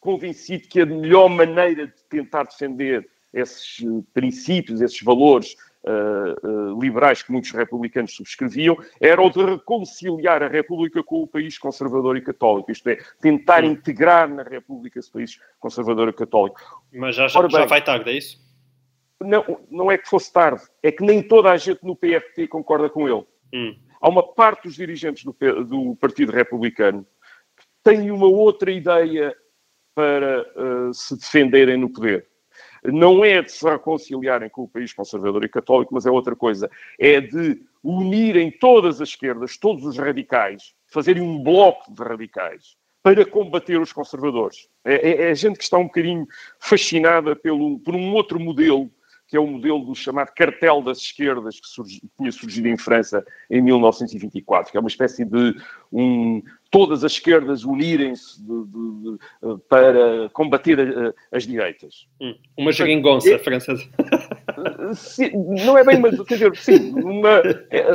[0.00, 5.54] convencido que a melhor maneira de tentar defender esses eh, princípios, esses valores
[5.84, 11.26] uh, uh, liberais que muitos republicanos subscreviam, era o de reconciliar a República com o
[11.26, 13.70] país conservador e católico, isto é, tentar Sim.
[13.70, 16.58] integrar na República esse país conservador e católico.
[16.92, 18.40] Mas já, já, bem, já vai tarde, é isso?
[19.20, 22.88] Não, não é que fosse tarde, é que nem toda a gente no PFT concorda
[22.88, 23.26] com ele.
[23.52, 23.76] Hum.
[24.00, 25.34] Há uma parte dos dirigentes do,
[25.64, 27.06] do, Partido Republicano
[27.56, 29.34] que têm uma outra ideia
[29.94, 32.26] para uh, se defenderem no poder.
[32.84, 36.70] Não é de se reconciliarem com o país conservador e católico, mas é outra coisa.
[36.98, 43.24] É de unirem todas as esquerdas, todos os radicais, fazerem um bloco de radicais para
[43.24, 44.68] combater os conservadores.
[44.84, 46.26] É, é, é gente que está um bocadinho
[46.60, 48.90] fascinada pelo, por um outro modelo
[49.28, 53.24] que é o modelo do chamado cartel das esquerdas que, surgi, tinha surgido em França
[53.50, 55.54] em 1924, que é uma espécie de
[55.92, 58.42] um, todas as esquerdas unirem-se
[59.68, 62.08] para combater a, as direitas.
[62.18, 63.84] Hum, uma geringonça é, francesa.
[64.96, 65.30] Sim,
[65.64, 67.92] não é bem, mas quer dizer, sim, uma, é,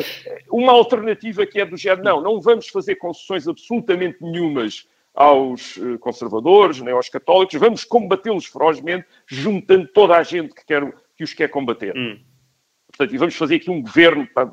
[0.52, 5.98] uma alternativa que é do género, não, não vamos fazer concessões absolutamente nenhumas aos eh,
[6.00, 10.84] conservadores, nem aos católicos, vamos combatê-los ferozmente, juntando toda a gente que quer
[11.24, 11.96] que os quer combater.
[11.98, 12.20] Hum.
[12.88, 14.52] Portanto, e vamos fazer aqui um governo pá,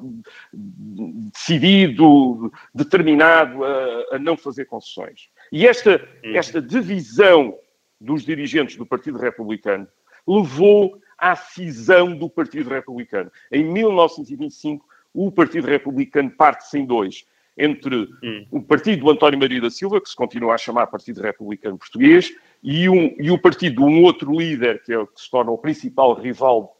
[0.52, 5.28] decidido, determinado a, a, não fazer concessões.
[5.52, 6.34] E esta, hum.
[6.34, 7.58] esta divisão
[8.00, 9.86] dos dirigentes do Partido Republicano
[10.26, 13.30] levou à cisão do Partido Republicano.
[13.52, 17.26] Em 1925, o Partido Republicano parte-se em dois.
[17.58, 18.46] Entre hum.
[18.50, 22.32] o partido do António Maria da Silva, que se continua a chamar Partido Republicano Português,
[22.62, 25.58] e, um, e o partido de um outro líder, que, é, que se torna o
[25.58, 26.76] principal rival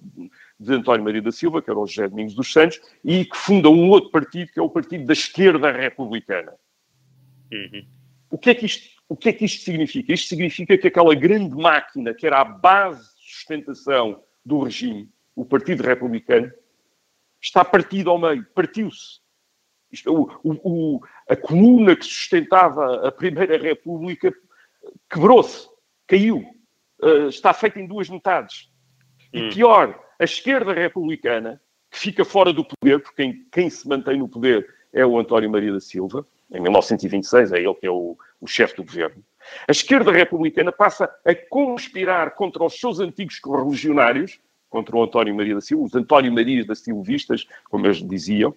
[0.58, 3.70] de António Maria da Silva, que era o José Domingos dos Santos, e que funda
[3.70, 6.52] um outro partido, que é o Partido da Esquerda Republicana.
[7.50, 7.86] Uhum.
[8.30, 10.12] O, que é que isto, o que é que isto significa?
[10.12, 15.44] Isto significa que aquela grande máquina, que era a base de sustentação do regime, o
[15.46, 16.52] Partido Republicano,
[17.40, 19.20] está partido ao meio, partiu-se.
[20.06, 24.32] O, a coluna que sustentava a Primeira República
[25.09, 25.68] quebrou-se,
[26.07, 26.44] caiu,
[27.03, 28.70] uh, está feita em duas metades.
[29.33, 29.50] E hum.
[29.50, 34.29] pior, a esquerda republicana, que fica fora do poder, porque quem, quem, se mantém no
[34.29, 38.46] poder é o António Maria da Silva, em 1926, é ele que é o, o
[38.46, 39.22] chefe do governo.
[39.66, 45.55] A esquerda republicana passa a conspirar contra os seus antigos correligionários, contra o António Maria
[45.55, 48.55] da Silva, os António Marias da Silvistas, como eles diziam,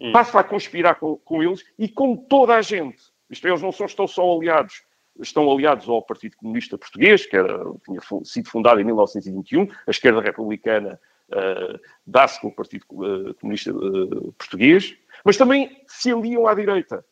[0.00, 0.12] hum.
[0.12, 2.98] passa a conspirar com, com, eles e com toda a gente.
[3.30, 4.82] Isto é, eles não só estão só aliados,
[5.20, 10.20] estão aliados ao Partido Comunista Português, que era, tinha sido fundado em 1921, a esquerda
[10.20, 11.00] republicana
[11.30, 17.04] uh, dá-se com o Partido uh, Comunista uh, Português, mas também se aliam à direita.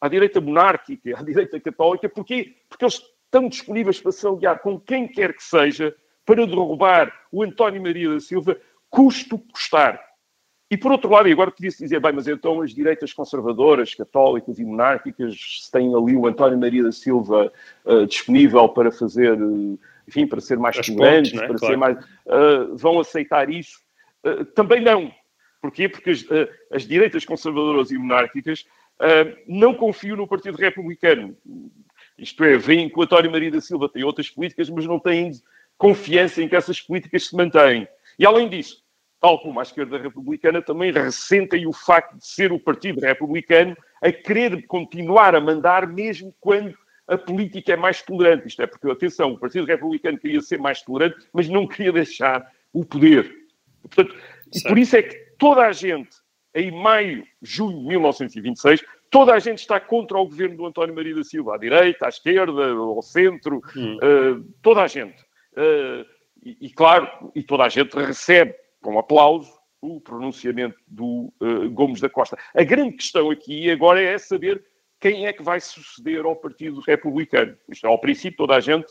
[0.00, 2.56] À direita monárquica, à direita católica, porquê?
[2.68, 7.42] Porque eles estão disponíveis para se aliar com quem quer que seja para derrubar o
[7.42, 8.58] António Maria da Silva,
[8.90, 10.00] custo custar.
[10.70, 14.58] E por outro lado, e agora podia-se dizer, bem, mas então as direitas conservadoras, católicas
[14.58, 17.52] e monárquicas têm ali o António Maria da Silva
[17.84, 21.46] uh, disponível para fazer, uh, enfim, para ser mais tolerantes, é?
[21.46, 21.66] para claro.
[21.66, 21.98] ser mais.
[21.98, 23.82] Uh, vão aceitar isso?
[24.54, 25.12] também não.
[25.60, 25.86] Porquê?
[25.86, 26.24] Porque as,
[26.72, 28.64] as direitas conservadoras e monárquicas
[29.46, 31.36] não confiam no Partido Republicano.
[32.16, 35.32] Isto é, veem que o António Maria da Silva tem outras políticas, mas não têm
[35.76, 37.86] confiança em que essas políticas se mantêm.
[38.18, 38.83] E além disso,
[39.24, 44.12] tal como a esquerda republicana, também ressentem o facto de ser o Partido Republicano a
[44.12, 46.76] querer continuar a mandar mesmo quando
[47.08, 48.48] a política é mais tolerante.
[48.48, 52.46] Isto é porque, atenção, o Partido Republicano queria ser mais tolerante, mas não queria deixar
[52.70, 53.34] o poder.
[53.80, 54.14] Portanto,
[54.68, 56.16] por isso é que toda a gente,
[56.54, 61.14] em maio, junho de 1926, toda a gente está contra o governo do António Maria
[61.14, 63.96] da Silva, à direita, à esquerda, ao centro, hum.
[63.96, 65.22] uh, toda a gente.
[65.54, 66.04] Uh,
[66.44, 72.00] e, e, claro, e toda a gente recebe com aplauso o pronunciamento do uh, Gomes
[72.00, 72.38] da Costa.
[72.54, 74.62] A grande questão aqui agora é saber
[75.00, 77.56] quem é que vai suceder ao Partido Republicano.
[77.68, 78.86] Isto, ao princípio, toda a gente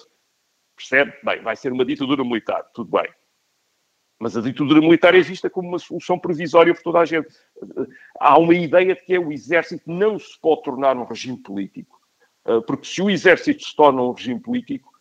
[0.76, 3.10] percebe, bem, vai ser uma ditadura militar, tudo bem.
[4.20, 7.28] Mas a ditadura militar é vista como uma solução provisória por toda a gente.
[8.20, 12.00] Há uma ideia de que é o exército não se pode tornar um regime político.
[12.46, 14.92] Eh, porque se o exército se torna um regime político,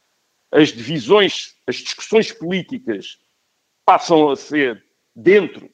[0.50, 3.21] as divisões, as discussões políticas
[3.84, 5.70] passam a ser dentro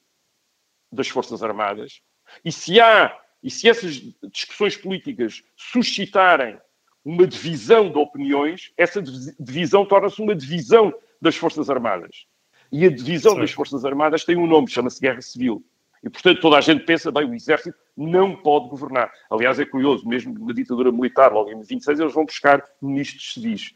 [0.91, 2.01] das Forças Armadas.
[2.45, 4.01] E se há, e se essas
[4.33, 6.59] discussões políticas suscitarem
[7.05, 12.27] uma divisão de opiniões, essa divisão torna-se uma divisão das Forças Armadas.
[12.71, 13.41] E a divisão Sim.
[13.41, 15.65] das Forças Armadas tem um nome, chama-se Guerra Civil.
[16.03, 19.11] E, portanto, toda a gente pensa, bem, o Exército não pode governar.
[19.31, 23.75] Aliás, é curioso, mesmo na ditadura militar, logo em 26, eles vão buscar ministros civis.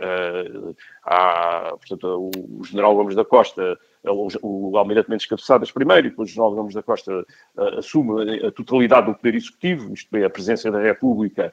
[0.00, 4.28] Uh, há, portanto, o, general Gomes da Costa, o,
[4.70, 8.50] o almirante Mendes Cabeçadas primeiro, e depois o general Gomes da Costa uh, assume a
[8.50, 11.52] totalidade do poder executivo, isto é, a presença da República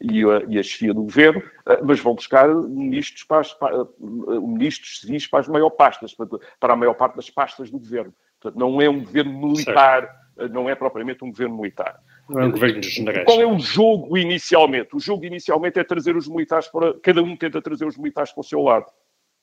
[0.00, 3.86] e a, e a chefia do governo, uh, mas vão buscar ministros, para as, para,
[3.98, 6.28] ministros civis para as maiores pastas, para,
[6.60, 8.14] para, a maior parte das pastas do governo.
[8.40, 10.52] Portanto, não é um governo militar, certo.
[10.52, 12.00] não é propriamente um governo militar.
[12.30, 13.24] É.
[13.24, 14.94] Qual é o jogo inicialmente?
[14.94, 16.94] O jogo inicialmente é trazer os militares para.
[17.00, 18.86] Cada um tenta trazer os militares para o seu lado.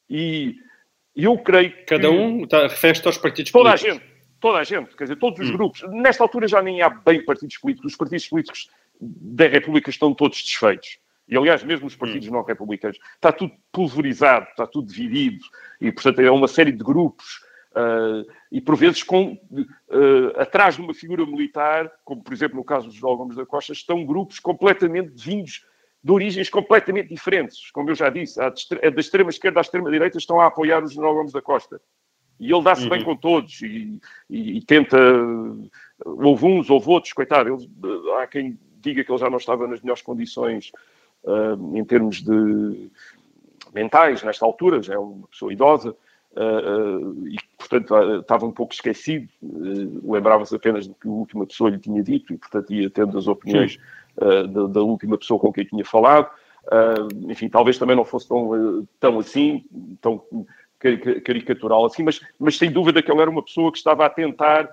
[0.10, 0.56] E
[1.16, 1.84] eu creio que.
[1.84, 3.96] Cada um está, refere aos partidos toda políticos.
[3.96, 4.16] Toda a gente.
[4.40, 5.54] Toda a gente, quer dizer, todos os hum.
[5.54, 5.82] grupos.
[5.90, 7.94] Nesta altura já nem há bem partidos políticos.
[7.94, 8.70] Os partidos políticos
[9.02, 11.00] da República estão todos desfeitos.
[11.28, 12.34] E, aliás, mesmo os partidos hum.
[12.34, 13.00] não republicanos.
[13.16, 15.44] Está tudo pulverizado, está tudo dividido.
[15.82, 17.45] E, portanto, é uma série de grupos
[17.76, 22.64] Uh, e por vezes com, uh, atrás de uma figura militar, como por exemplo no
[22.64, 25.66] caso dos Gomes da Costa, estão grupos completamente vindos
[26.02, 27.70] de origens completamente diferentes.
[27.72, 30.88] Como eu já disse, a da extrema esquerda à extrema direita estão a apoiar o
[30.88, 31.82] general Gomes da Costa.
[32.40, 32.90] E ele dá-se uhum.
[32.90, 34.98] bem com todos e, e, e, tenta.
[36.06, 37.50] Houve uns, houve outros, coitado.
[37.50, 40.72] Ele, há quem diga que ele já não estava nas melhores condições
[41.24, 42.90] uh, em termos de
[43.74, 45.96] mentais, nesta altura, já é uma pessoa idosa.
[46.36, 49.28] Uh, e, portanto, estava um pouco esquecido,
[50.04, 53.28] lembrava-se apenas do que a última pessoa lhe tinha dito e, portanto, ia tendo as
[53.28, 53.78] opiniões
[54.18, 56.30] da, da, última pessoa com quem tinha falado.
[57.30, 59.64] enfim, talvez também não fosse tão, tão assim,
[60.02, 60.22] tão
[61.24, 64.70] caricatural assim, mas, mas sem dúvida que ele era uma pessoa que estava a tentar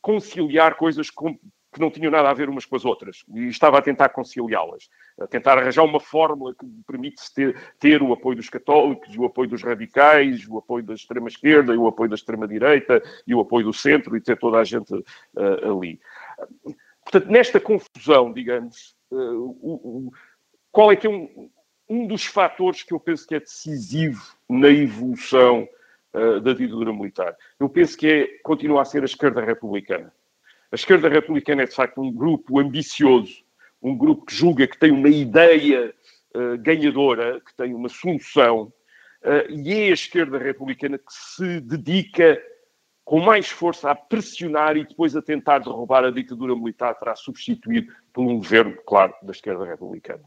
[0.00, 1.38] conciliar coisas com,
[1.76, 4.88] que não tinham nada a ver umas com as outras e estava a tentar conciliá-las,
[5.20, 9.50] a tentar arranjar uma fórmula que permite ter, ter o apoio dos católicos, o apoio
[9.50, 13.74] dos radicais, o apoio da extrema-esquerda e o apoio da extrema-direita e o apoio do
[13.74, 16.00] centro e ter toda a gente uh, ali.
[17.04, 20.12] Portanto, nesta confusão, digamos, uh, o, o,
[20.72, 21.50] qual é que é um,
[21.86, 25.68] um dos fatores que eu penso que é decisivo na evolução
[26.14, 27.36] uh, da ditadura militar.
[27.60, 30.10] Eu penso que é, continua a ser a esquerda republicana.
[30.70, 33.44] A esquerda republicana é, de facto, um grupo ambicioso,
[33.82, 35.94] um grupo que julga que tem uma ideia
[36.34, 38.72] uh, ganhadora, que tem uma solução,
[39.22, 42.42] uh, e é a esquerda republicana que se dedica
[43.04, 47.16] com mais força a pressionar e depois a tentar derrubar a ditadura militar para a
[47.16, 50.24] substituir por um governo, claro, da esquerda republicana.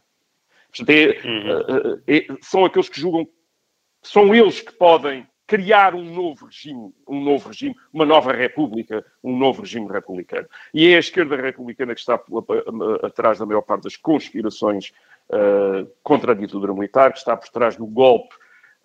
[0.70, 2.02] Portanto, é, uhum.
[2.08, 3.28] é, são aqueles que julgam,
[4.02, 9.36] são eles que podem criar um novo regime, um novo regime, uma nova república, um
[9.36, 10.48] novo regime republicano.
[10.72, 12.22] E é a esquerda republicana que está
[13.02, 14.94] atrás da maior parte das conspirações
[15.32, 18.36] uh, contra a ditadura militar, que está por trás do golpe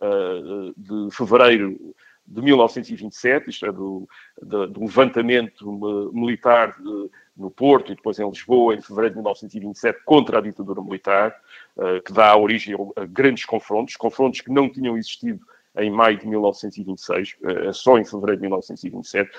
[0.00, 1.94] uh, de fevereiro
[2.27, 4.09] de 1927, isto é, do,
[4.40, 10.38] do, levantamento militar de, no Porto e depois em Lisboa, em fevereiro de 1927, contra
[10.38, 11.37] a ditadura militar,
[11.77, 15.44] uh, que dá origem a grandes confrontos, confrontos que não tinham existido
[15.77, 19.31] em maio de 1926, uh, só em fevereiro de 1927.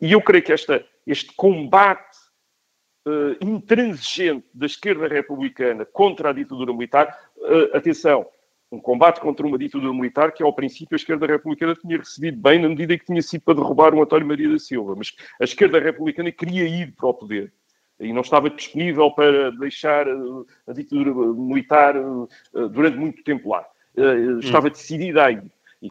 [0.00, 2.16] E eu creio que esta, este combate
[3.06, 7.18] uh, intransigente da esquerda republicana contra a ditadura militar,
[7.72, 8.26] atenção,
[8.72, 12.60] um combate contra uma ditadura militar que, ao princípio, a esquerda republicana tinha recebido bem,
[12.60, 14.94] na medida em que tinha sido para derrubar o António Maria da Silva.
[14.96, 17.52] Mas a esquerda republicana queria ir para o poder
[18.00, 20.12] e não estava disponível para deixar eh,
[20.66, 23.66] a ditadura militar eh, durante muito tempo lá.
[23.96, 24.70] Eh, estava hum.
[24.70, 25.52] decidida a ir.
[25.82, 25.90] E,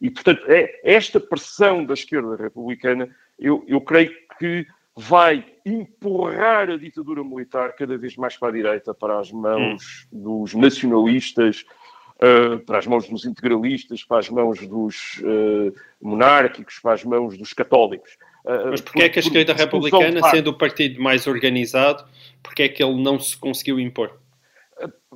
[0.00, 3.08] e, portanto, é, esta pressão da esquerda republicana,
[3.38, 8.92] eu, eu creio que vai empurrar a ditadura militar cada vez mais para a direita,
[8.92, 10.22] para as mãos hum.
[10.22, 11.64] dos nacionalistas,
[12.16, 17.38] uh, para as mãos dos integralistas, para as mãos dos uh, monárquicos, para as mãos
[17.38, 18.12] dos católicos.
[18.44, 22.04] Uh, Mas porquê por, é que a esquerda republicana, sendo o partido mais organizado,
[22.42, 24.21] porquê é que ele não se conseguiu impor?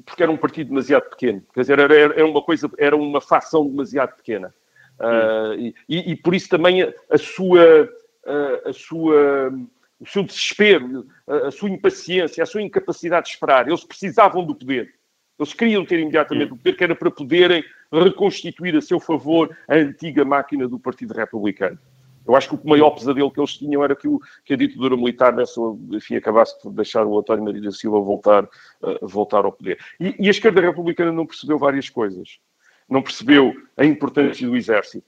[0.04, 1.42] Porque era um partido demasiado pequeno.
[1.52, 4.54] Quer dizer, era, era uma coisa, era uma facção demasiado pequena.
[5.00, 5.72] Hum.
[5.88, 7.88] E, e, por isso também a, a sua,
[8.26, 9.52] a, a sua
[10.00, 13.66] o seu desespero, a, sua impaciência, a sua incapacidade de esperar.
[13.66, 14.94] Eles precisavam do poder.
[15.38, 19.74] Eles queriam ter imediatamente o poder, que era para poderem reconstituir a seu favor a
[19.74, 21.78] antiga máquina do Partido Republicano.
[22.26, 24.96] Eu acho que o maior pesadelo que eles tinham era que, o, que a ditadura
[24.96, 25.60] militar nessa,
[25.92, 29.78] enfim, acabasse por deixar o António Maria da Silva voltar, uh, voltar ao poder.
[30.00, 32.40] E, e, a esquerda republicana não percebeu várias coisas.
[32.88, 35.06] Não percebeu a importância do exército.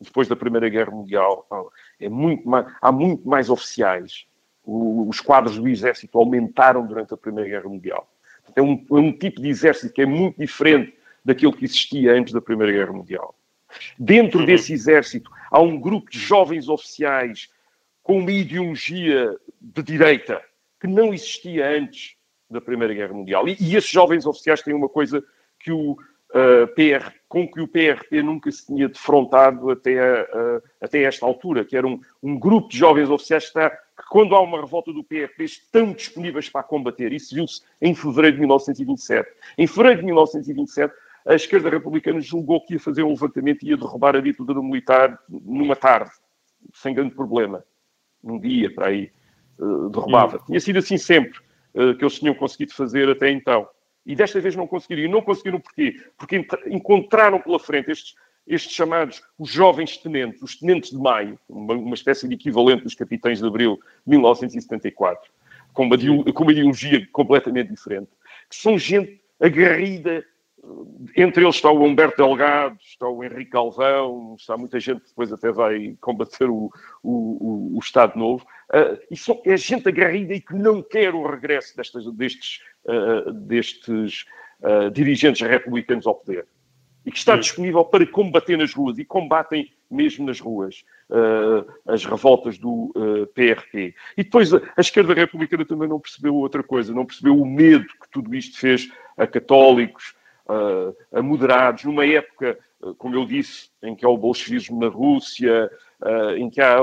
[0.00, 1.46] Depois da Primeira Guerra Mundial,
[1.98, 4.26] é muito mais, há muito mais oficiais.
[4.64, 8.08] O, os quadros do exército aumentaram durante a Primeira Guerra Mundial.
[8.54, 12.32] É um, é um tipo de exército que é muito diferente daquilo que existia antes
[12.32, 13.34] da Primeira Guerra Mundial.
[13.98, 14.46] Dentro uhum.
[14.46, 17.48] desse exército há um grupo de jovens oficiais
[18.02, 20.42] com uma ideologia de direita
[20.80, 22.16] que não existia antes
[22.50, 23.46] da Primeira Guerra Mundial.
[23.48, 25.22] E, e esses jovens oficiais têm uma coisa
[25.60, 31.02] que o uh, PR, com que o PRP nunca se tinha defrontado até, uh, até
[31.02, 34.40] esta altura, que era um, um grupo de jovens oficiais que está que quando há
[34.40, 37.12] uma revolta do PRP estão disponíveis para combater.
[37.12, 39.28] Isso viu-se em fevereiro de 1927.
[39.58, 40.94] Em fevereiro de 1927,
[41.26, 45.18] a esquerda republicana julgou que ia fazer um levantamento e ia derrubar a ditadura militar
[45.28, 46.10] numa tarde,
[46.74, 47.64] sem grande problema.
[48.22, 49.10] Num dia, para aí,
[49.58, 50.38] uh, derrubava.
[50.38, 50.44] Hum.
[50.46, 51.38] Tinha sido assim sempre
[51.74, 53.68] uh, que eles tinham conseguido fazer até então.
[54.04, 55.02] E desta vez não conseguiram.
[55.02, 55.94] E não conseguiram porquê?
[56.16, 58.14] Porque encontraram pela frente estes
[58.48, 62.94] estes chamados os jovens tenentes, os tenentes de maio, uma, uma espécie de equivalente dos
[62.94, 65.30] capitães de abril de 1974,
[65.74, 65.96] com uma,
[66.32, 68.08] com uma ideologia completamente diferente,
[68.48, 70.24] que são gente agarrida
[71.16, 75.32] entre eles está o Humberto Delgado, está o Henrique Galvão, está muita gente que depois
[75.32, 76.70] até vai combater o,
[77.02, 78.44] o, o Estado Novo.
[78.72, 83.32] Uh, e são, é gente agarrida e que não quer o regresso destes, destes, uh,
[83.32, 84.24] destes
[84.62, 86.46] uh, dirigentes republicanos ao poder
[87.06, 90.84] e que está disponível para combater nas ruas, e combatem mesmo nas ruas
[91.86, 92.92] as revoltas do
[93.34, 93.94] PRP.
[94.14, 97.86] E depois a, a, esquerda republicana também não percebeu outra coisa, não percebeu o medo
[97.86, 100.12] que tudo isto fez a católicos,
[101.12, 102.58] a moderados, numa época,
[102.96, 106.78] como eu disse, em que há o bolchevismo na Rússia, uh, em que há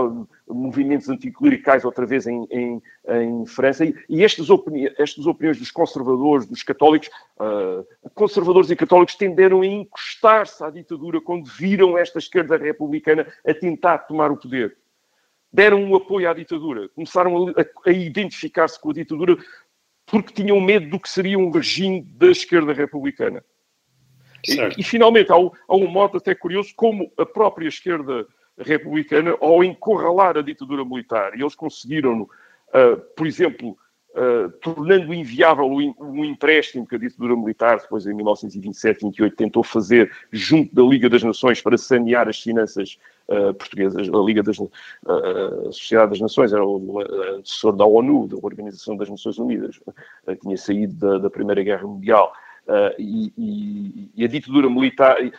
[0.47, 5.71] movimentos anticlericais outra vez em, em, em França, e, e estas, opini estas opiniões dos
[5.71, 7.09] conservadores, dos católicos,
[8.13, 13.99] conservadores e católicos tenderam a encostar-se à ditadura quando viram esta esquerda republicana a tentar
[13.99, 14.77] tomar o poder.
[15.51, 19.37] Deram um apoio à ditadura, começaram a, a identificar-se com a ditadura
[20.05, 23.43] porque tinham medo do que seria um regime da esquerda republicana.
[24.47, 28.25] E, e, finalmente, há, há um modo até curioso como a própria esquerda
[28.57, 31.37] republicana ao encurralar a ditadura militar.
[31.37, 33.77] E eles conseguiram, uh, por exemplo,
[34.15, 40.11] uh, tornando inviável o, o, empréstimo que a ditadura militar, depois em 1927-28, tentou fazer
[40.31, 44.07] junto da Liga das Nações para sanear as finanças uh, portuguesas.
[44.07, 46.99] A Liga das a Sociedade das Nações era o
[47.41, 49.79] assessor da ONU, da Organização das Nações Unidas,
[50.41, 52.31] tinha saído da, da Primeira Guerra Mundial.
[52.67, 55.31] Uh, e, e, e, a ditadura militar, e,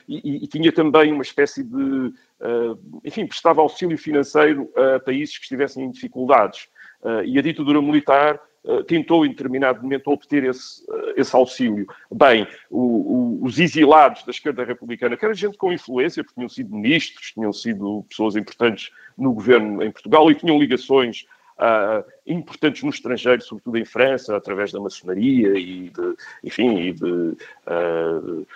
[0.44, 5.84] e, tinha também uma espécie de, uh, enfim, prestava auxílio financeiro a países que estivessem
[5.84, 6.68] em dificuldades.
[7.02, 8.40] Uh, e a ditadura militar
[8.88, 10.84] tentou, em determinado momento, obter esse,
[11.16, 11.86] esse auxílio.
[12.12, 16.48] Bem, o, o, os exilados da esquerda republicana, que era gente com influência, porque tinham
[16.48, 21.26] sido ministros, tinham sido pessoas importantes no governo em Portugal e tinham ligações
[21.58, 27.36] uh, importantes no estrangeiro, sobretudo em França, através da maçonaria e de, enfim, e de,
[27.66, 28.46] uh,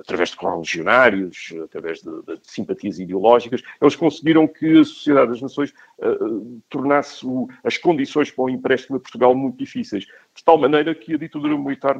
[0.00, 5.74] através de correligionários, através de, de, simpatias ideológicas, eles conseguiram que a Sociedade das Nações
[5.98, 10.94] uh, tornasse o, as condições para o empréstimo a Portugal muito difíceis, de tal maneira
[10.94, 11.96] que a ditadura militar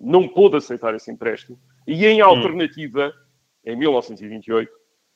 [0.00, 2.26] não pôde aceitar esse empréstimo e, em hum.
[2.26, 3.12] alternativa,
[3.64, 4.70] em 1928,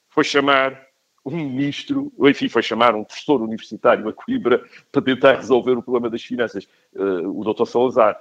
[0.08, 0.87] foi chamar
[1.34, 5.82] um ministro, ou enfim, foi chamar um professor universitário a Coimbra para tentar resolver o
[5.82, 7.66] problema das finanças, uh, o Dr.
[7.66, 8.20] Salazar.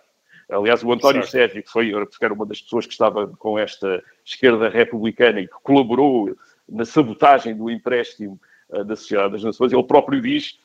[0.50, 1.32] Aliás, o António certo.
[1.32, 5.48] Sérgio, que foi que era uma das pessoas que estava com esta esquerda republicana e
[5.48, 6.36] que colaborou
[6.70, 8.40] na sabotagem do empréstimo
[8.70, 10.58] uh, da Sociedade das Nações, ele próprio diz,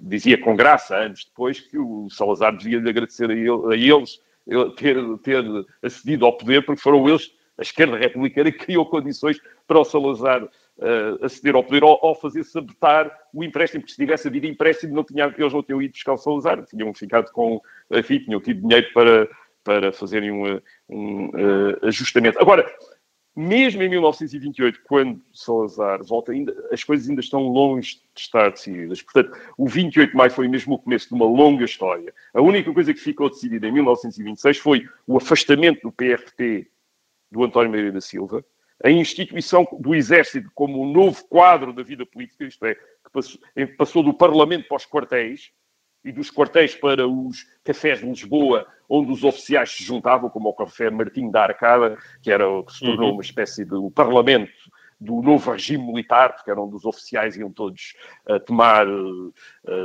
[0.00, 4.20] dizia com graça, anos depois, que o Salazar devia lhe agradecer a, ele, a eles
[4.76, 5.44] ter, ter
[5.82, 10.48] acedido ao poder, porque foram eles, a esquerda republicana, que criou condições para o Salazar
[10.78, 14.94] uh, aceder ao poder ou, ou, fazer sabotar o empréstimo, porque se tivesse havido empréstimo,
[14.94, 17.60] não tinha, eles não tinham ido buscar o Salazar, tinham ficado com,
[17.90, 19.28] enfim, tinham tido dinheiro para,
[19.64, 22.40] para fazerem um, um uh, ajustamento.
[22.40, 22.66] Agora,
[23.38, 29.00] mesmo em 1928, quando Salazar volta, ainda, as coisas ainda estão longe de estar decididas.
[29.00, 32.12] Portanto, o 28 de maio foi mesmo o começo de uma longa história.
[32.34, 36.66] A única coisa que ficou decidida em 1926 foi o afastamento do PRT
[37.30, 38.44] do António Maria da Silva,
[38.84, 44.02] a instituição do Exército como um novo quadro da vida política, isto é, que passou,
[44.02, 45.50] do Parlamento para os quartéis,
[46.04, 50.54] e dos quartéis para os cafés de Lisboa, onde os oficiais se juntavam, como o
[50.54, 53.14] Café Martim da Arcada, que era que se tornou uhum.
[53.14, 54.52] uma espécie de um parlamento
[55.00, 57.94] do novo regime militar, porque eram dos oficiais iam todos
[58.28, 59.32] uh, tomar uh,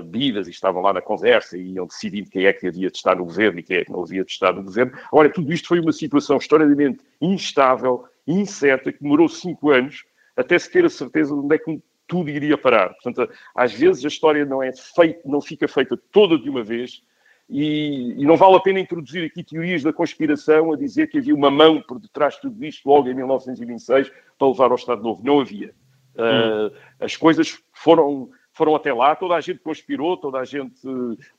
[0.06, 3.16] bebidas e estavam lá na conversa e iam decidindo quem é que havia de estar
[3.16, 4.92] no governo e quem é que não havia de estar no governo.
[5.08, 10.04] Agora, tudo isto foi uma situação historicamente instável, incerta, que demorou cinco anos
[10.36, 12.90] até se ter a certeza de onde é que tudo iria parar.
[12.90, 17.02] Portanto, às vezes a história não, é feita, não fica feita toda de uma vez
[17.50, 21.36] e, e, não vale a pena introduzir aqui teorias da conspiração a dizer que havia
[21.36, 25.22] uma mão por detrás de tudo isto logo em 1926 para levar ao Estado Novo.
[25.24, 25.74] Não havia.
[26.18, 26.68] Hum.
[26.68, 30.82] Uh, as coisas foram, foram até lá, toda a gente conspirou, toda a gente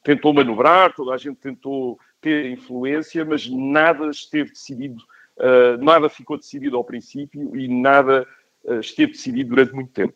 [0.02, 5.02] tentou manobrar, toda a gente tentou ter influência, mas nada esteve decidido
[5.80, 8.26] nada ficou decidido ao princípio e nada
[8.64, 10.14] uh, esteve decidido durante muito tempo.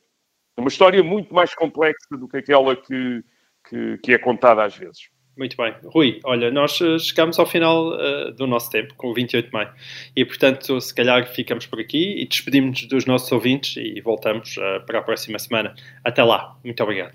[0.56, 3.24] É uma história muito mais complexa do que aquela que,
[3.68, 5.08] que, que é contada às vezes.
[5.38, 5.72] Muito bem.
[5.84, 9.52] Rui, olha, nós eh, chegamos ao final uh, do nosso tempo, com o 28 de
[9.52, 9.70] maio.
[10.16, 14.84] E, portanto, se calhar ficamos por aqui e despedimos dos nossos ouvintes e voltamos uh,
[14.84, 15.76] para a próxima semana.
[16.02, 16.56] Até lá.
[16.64, 17.14] Muito obrigado.